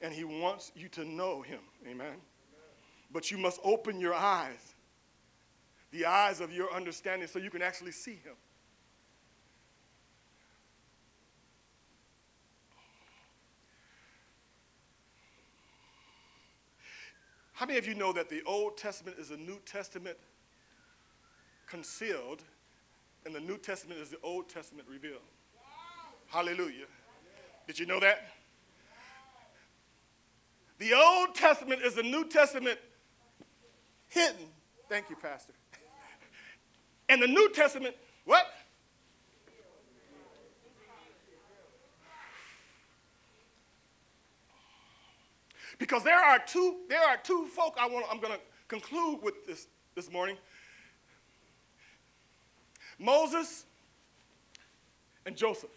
[0.00, 1.60] and He wants you to know Him.
[1.88, 2.16] Amen.
[3.16, 4.74] But you must open your eyes,
[5.90, 8.34] the eyes of your understanding, so you can actually see Him.
[17.54, 20.18] How many of you know that the Old Testament is the New Testament
[21.66, 22.42] concealed,
[23.24, 25.22] and the New Testament is the Old Testament revealed?
[26.26, 26.84] Hallelujah.
[27.66, 28.28] Did you know that?
[30.78, 32.78] The Old Testament is the New Testament
[34.08, 34.46] hidden.
[34.88, 35.52] Thank you, Pastor.
[37.08, 38.52] And the New Testament, what?
[45.78, 49.46] Because there are two, there are two folk I want, I'm going to conclude with
[49.46, 50.36] this this morning.
[52.98, 53.64] Moses
[55.24, 55.70] and Joseph.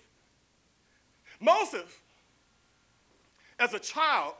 [1.39, 1.89] Moses,
[3.59, 4.35] as a child,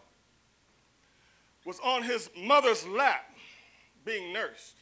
[1.66, 3.29] was on his mother's lap
[4.06, 4.76] being nursed.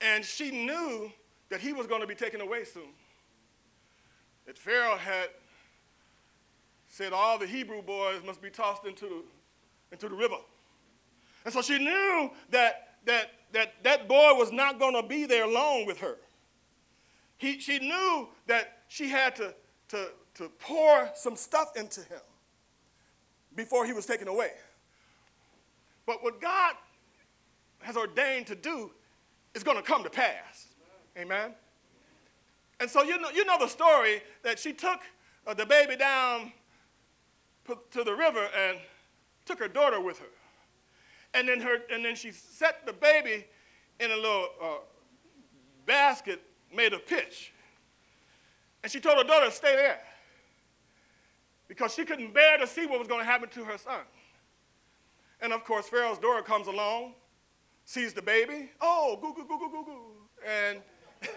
[0.00, 1.10] And she knew
[1.48, 2.90] that he was going to be taken away soon.
[4.46, 5.28] That Pharaoh had
[6.88, 9.22] said all the Hebrew boys must be tossed into the,
[9.92, 10.36] into the river.
[11.44, 15.46] And so she knew that that, that, that boy was not going to be there
[15.46, 16.16] long with her.
[17.38, 19.54] He, she knew that she had to,
[19.88, 22.20] to, to pour some stuff into him
[23.54, 24.50] before he was taken away.
[26.04, 26.74] But what God
[27.86, 28.90] has ordained to do
[29.54, 30.66] is going to come to pass.
[31.16, 31.54] Amen.
[32.80, 35.00] And so you know, you know the story that she took
[35.46, 36.52] uh, the baby down
[37.92, 38.78] to the river and
[39.44, 40.26] took her daughter with her.
[41.32, 43.46] And then, her, and then she set the baby
[44.00, 44.66] in a little uh,
[45.86, 46.42] basket
[46.74, 47.52] made of pitch.
[48.82, 50.00] And she told her daughter to stay there
[51.68, 54.00] because she couldn't bear to see what was going to happen to her son.
[55.40, 57.14] And of course, Pharaoh's daughter comes along,
[57.86, 58.70] sees the baby.
[58.80, 60.02] Oh, goo, goo, goo, goo, goo, goo.
[60.46, 60.82] And,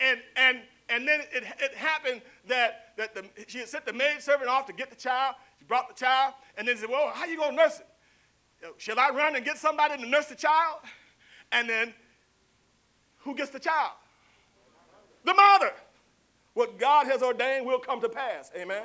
[0.00, 4.22] and, and and then it, it happened that, that the, she had sent the maid
[4.22, 5.34] servant off to get the child.
[5.58, 7.86] She brought the child, and then said, Well, how you going to nurse it?
[8.64, 10.78] Uh, shall I run and get somebody to nurse the child?
[11.52, 11.94] And then
[13.18, 13.92] who gets the child?
[15.24, 15.72] The mother.
[16.54, 18.50] What God has ordained will come to pass.
[18.56, 18.82] Amen.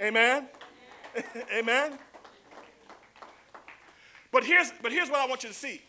[0.00, 0.48] Amen.
[1.52, 1.88] Amen.
[1.90, 1.98] Amen.
[4.32, 5.80] But here's, but here's what I want you to see.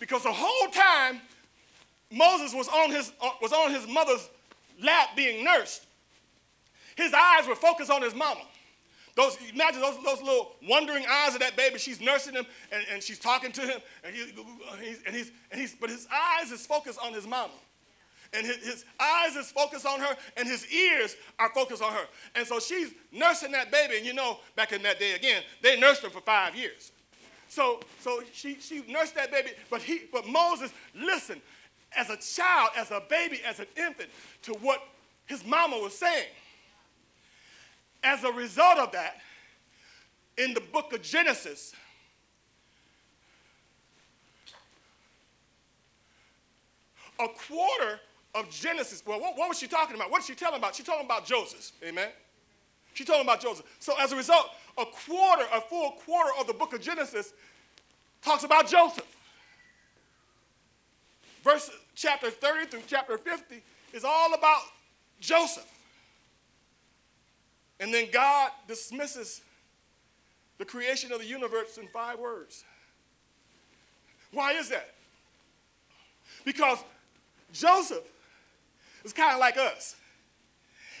[0.00, 1.20] Because the whole time
[2.10, 4.28] Moses was on his, uh, was on his mother's
[4.82, 5.86] lap being nursed.
[6.96, 8.40] His eyes were focused on his mama.
[9.16, 11.78] Those, imagine those, those little wondering eyes of that baby.
[11.78, 15.60] She's nursing him and, and she's talking to him, and, he, he's, and, he's, and
[15.60, 17.52] he's, but his eyes is focused on his mama.
[18.32, 22.04] And his, his eyes is focused on her, and his ears are focused on her.
[22.36, 25.78] And so she's nursing that baby, and you know, back in that day again, they
[25.78, 26.92] nursed her for five years.
[27.50, 31.40] So, so she, she nursed that baby, but, he, but Moses, listened
[31.96, 34.08] as a child, as a baby, as an infant
[34.42, 34.80] to what
[35.26, 36.28] his mama was saying.
[38.04, 39.16] As a result of that,
[40.38, 41.74] in the book of Genesis,
[47.18, 47.98] a quarter
[48.32, 50.08] of Genesis, well, what, what, was she talking about?
[50.08, 50.76] What is she telling about?
[50.76, 52.10] She's talking about Joseph, amen?
[52.94, 53.66] She's talking about Joseph.
[53.80, 57.32] So as a result, a quarter, a full quarter of the book of Genesis
[58.22, 59.06] talks about Joseph
[61.42, 64.62] verse chapter 30 through chapter 50 is all about
[65.20, 65.66] Joseph.
[67.78, 69.40] And then God dismisses
[70.58, 72.64] the creation of the universe in five words.
[74.32, 74.94] Why is that?
[76.44, 76.78] Because
[77.52, 78.04] Joseph
[79.04, 79.96] is kind of like us.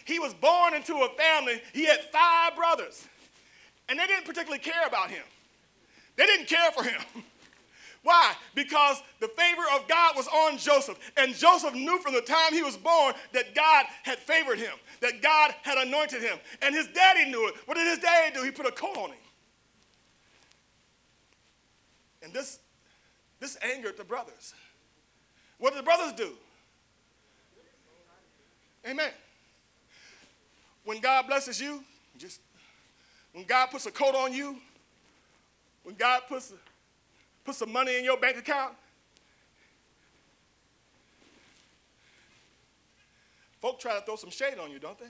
[0.06, 3.06] He was born into a family, he had five brothers,
[3.90, 5.24] and they didn't particularly care about him.
[6.16, 7.00] They didn't care for him.
[8.02, 8.32] Why?
[8.54, 10.98] Because the favor of God was on Joseph.
[11.16, 15.20] And Joseph knew from the time he was born that God had favored him, that
[15.20, 16.38] God had anointed him.
[16.62, 17.56] And his daddy knew it.
[17.66, 18.42] What did his daddy do?
[18.44, 19.18] He put a coat on him.
[22.22, 22.60] And this
[23.40, 24.54] This angered the brothers.
[25.58, 26.32] What did the brothers do?
[28.88, 29.10] Amen.
[30.84, 31.84] When God blesses you,
[32.16, 32.40] just
[33.32, 34.56] when God puts a coat on you,
[35.84, 36.52] when God puts,
[37.44, 38.74] puts some money in your bank account,
[43.60, 45.06] folk try to throw some shade on you, don't they?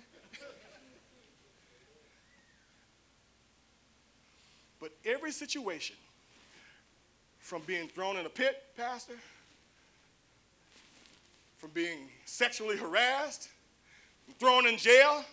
[4.81, 5.97] but every situation,
[7.41, 9.15] from being thrown in a pit, Pastor,
[11.59, 13.49] from being sexually harassed,
[14.39, 15.25] thrown in jail,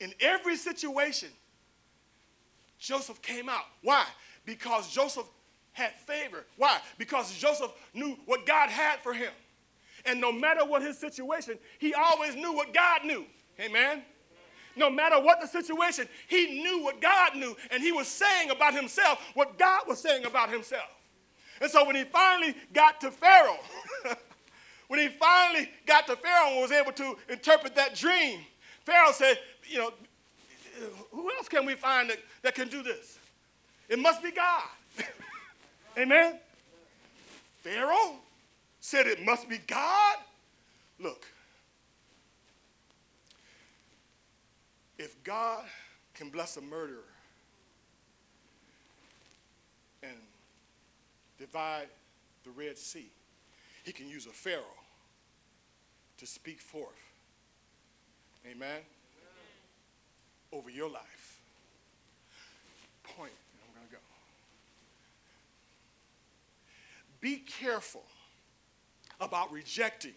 [0.00, 1.28] in every situation,
[2.78, 3.64] Joseph came out.
[3.82, 4.04] Why?
[4.44, 5.26] Because Joseph
[5.72, 6.44] had favor.
[6.56, 6.78] Why?
[6.96, 9.32] Because Joseph knew what God had for him.
[10.04, 13.24] And no matter what his situation, he always knew what God knew.
[13.60, 14.02] Amen?
[14.76, 17.56] No matter what the situation, he knew what God knew.
[17.70, 20.88] And he was saying about himself what God was saying about himself.
[21.60, 23.58] And so when he finally got to Pharaoh,
[24.88, 28.40] when he finally got to Pharaoh and was able to interpret that dream,
[28.84, 29.92] Pharaoh said, You know,
[31.10, 33.18] who else can we find that, that can do this?
[33.88, 34.64] It must be God.
[35.98, 36.38] Amen?
[37.62, 38.16] Pharaoh
[38.80, 40.16] said it must be God.
[41.00, 41.26] Look,
[44.98, 45.64] if God
[46.14, 47.04] can bless a murderer
[50.02, 50.16] and
[51.38, 51.88] divide
[52.44, 53.10] the Red Sea,
[53.84, 54.64] he can use a Pharaoh
[56.18, 57.00] to speak forth.
[58.50, 58.80] Amen?
[60.52, 61.40] Over your life.
[63.02, 64.00] Point, and I'm going to go.
[67.20, 68.04] Be careful
[69.20, 70.14] about rejecting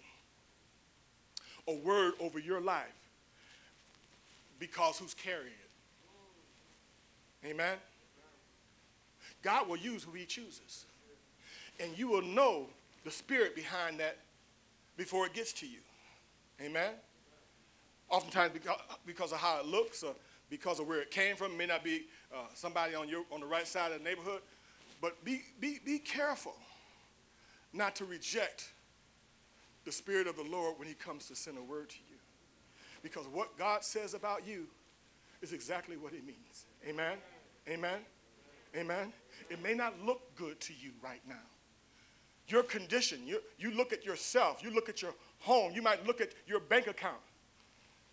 [1.68, 2.88] a word over your life
[4.60, 5.72] because who's carrying it?
[7.48, 7.78] Amen?
[9.42, 10.86] God will use who he chooses.
[11.80, 12.68] And you will know
[13.04, 14.18] the spirit behind that
[14.98, 15.80] before it gets to you.
[16.62, 16.92] Amen?
[18.12, 18.52] Oftentimes,
[19.06, 20.14] because of how it looks or
[20.50, 23.40] because of where it came from, it may not be uh, somebody on, your, on
[23.40, 24.42] the right side of the neighborhood.
[25.02, 26.56] But be, be, be careful
[27.74, 28.70] not to reject
[29.86, 32.18] the Spirit of the Lord when He comes to send a word to you.
[33.02, 34.68] Because what God says about you
[35.42, 36.66] is exactly what He means.
[36.88, 37.18] Amen?
[37.68, 38.00] Amen?
[38.76, 39.14] Amen?
[39.50, 41.36] It may not look good to you right now.
[42.48, 46.20] Your condition, you, you look at yourself, you look at your home, you might look
[46.20, 47.18] at your bank account.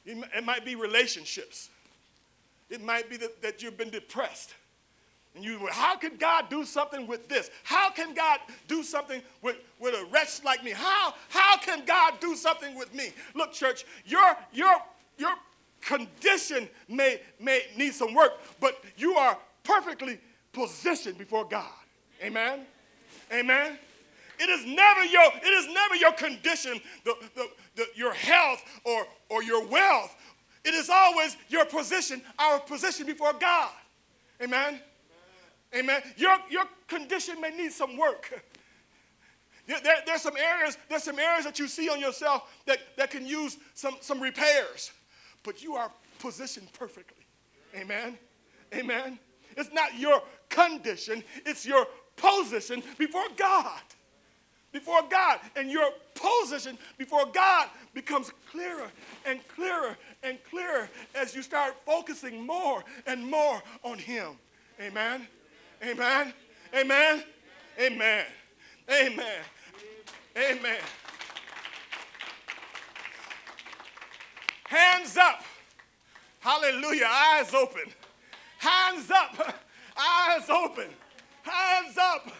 [0.08, 1.68] It might be relationships.
[2.70, 4.54] It might be that, that you've been depressed.
[5.34, 7.50] And you, how can God do something with this?
[7.62, 10.72] How can God do something with, with a wretch like me?
[10.72, 13.10] How, how can God do something with me?
[13.34, 14.76] Look, church, your, your,
[15.18, 15.34] your
[15.80, 20.18] condition may, may need some work, but you are perfectly
[20.52, 21.70] positioned before God.
[22.22, 22.60] Amen?
[23.32, 23.78] Amen?
[24.38, 29.06] It is never your, it is never your condition, the, the, the, your health or,
[29.28, 30.14] or your wealth.
[30.64, 33.70] It is always your position, our position before God.
[34.42, 34.80] Amen?
[35.74, 36.02] Amen.
[36.16, 38.42] Your, your condition may need some work.
[39.66, 43.26] There, there's some areas, there's some areas that you see on yourself that, that can
[43.26, 44.92] use some, some repairs.
[45.42, 47.24] But you are positioned perfectly.
[47.76, 48.16] Amen.
[48.74, 49.18] Amen.
[49.56, 51.86] It's not your condition, it's your
[52.16, 53.80] position before God
[54.72, 58.90] before God, and your position before God becomes clearer
[59.24, 64.32] and clearer and clearer as you start focusing more and more on Him.
[64.80, 65.26] Amen.
[65.82, 66.34] Amen.
[66.74, 67.24] Amen.
[67.80, 68.24] Amen.
[68.90, 69.40] Amen.
[70.36, 70.80] Amen.
[74.68, 75.42] Hands up.
[76.40, 77.06] Hallelujah.
[77.08, 77.82] Eyes open.
[78.58, 79.56] Hands up.
[79.96, 80.88] Eyes open.
[81.42, 82.30] Hands up.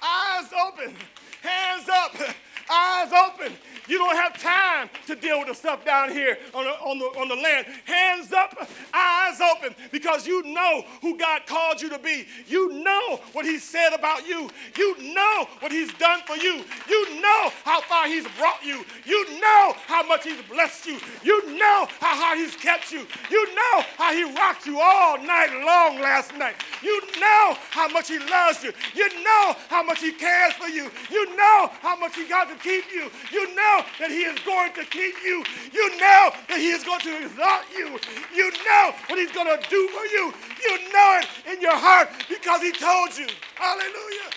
[0.00, 0.94] Eyes open
[1.42, 2.14] hands up,
[2.70, 3.52] eyes open.
[3.88, 7.04] You don't have time to deal with the stuff down here on the, on the,
[7.20, 7.66] on the land.
[7.84, 8.56] Hands up,
[8.94, 12.26] eyes open, because you know who God called you to be.
[12.46, 14.48] You know what He said about you.
[14.76, 16.64] You know what He's done for you.
[16.88, 18.84] You know how far He's brought you.
[19.04, 20.98] You know how much He's blessed you.
[21.24, 23.06] You know how hard He's kept you.
[23.30, 26.54] You know how He rocked you all night long last night.
[26.82, 28.72] You know how much He loves you.
[28.94, 30.90] You know how much He cares for you.
[31.10, 33.10] You know how much He got to keep you.
[33.32, 35.44] You know that He is going to keep you.
[35.72, 37.98] You know that He is going to exalt you.
[38.34, 40.32] You know what He's going to do for you.
[40.60, 43.28] You know it in your heart because He told you.
[43.56, 44.30] Hallelujah.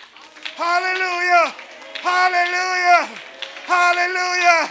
[0.55, 1.55] Hallelujah.
[2.01, 3.01] Hallelujah.
[3.65, 4.61] Hallelujah.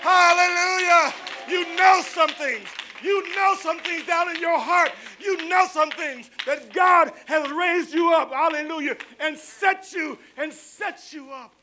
[0.00, 1.14] Hallelujah.
[1.48, 2.68] You know some things.
[3.02, 4.92] You know some things down in your heart.
[5.20, 10.52] You know some things that God has raised you up, hallelujah, and set you and
[10.52, 11.54] set you up.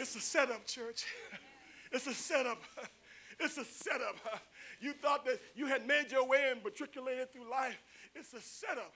[0.00, 1.04] It's a setup, church.
[1.92, 2.62] It's a setup.
[3.38, 4.16] It's a setup.
[4.80, 7.82] You thought that you had made your way and matriculated through life.
[8.14, 8.94] It's a setup.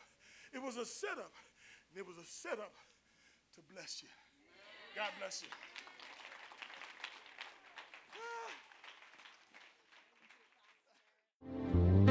[0.55, 1.33] It was a setup.
[1.91, 2.73] And it was a setup
[3.55, 4.09] to bless you.
[4.97, 5.49] God bless you.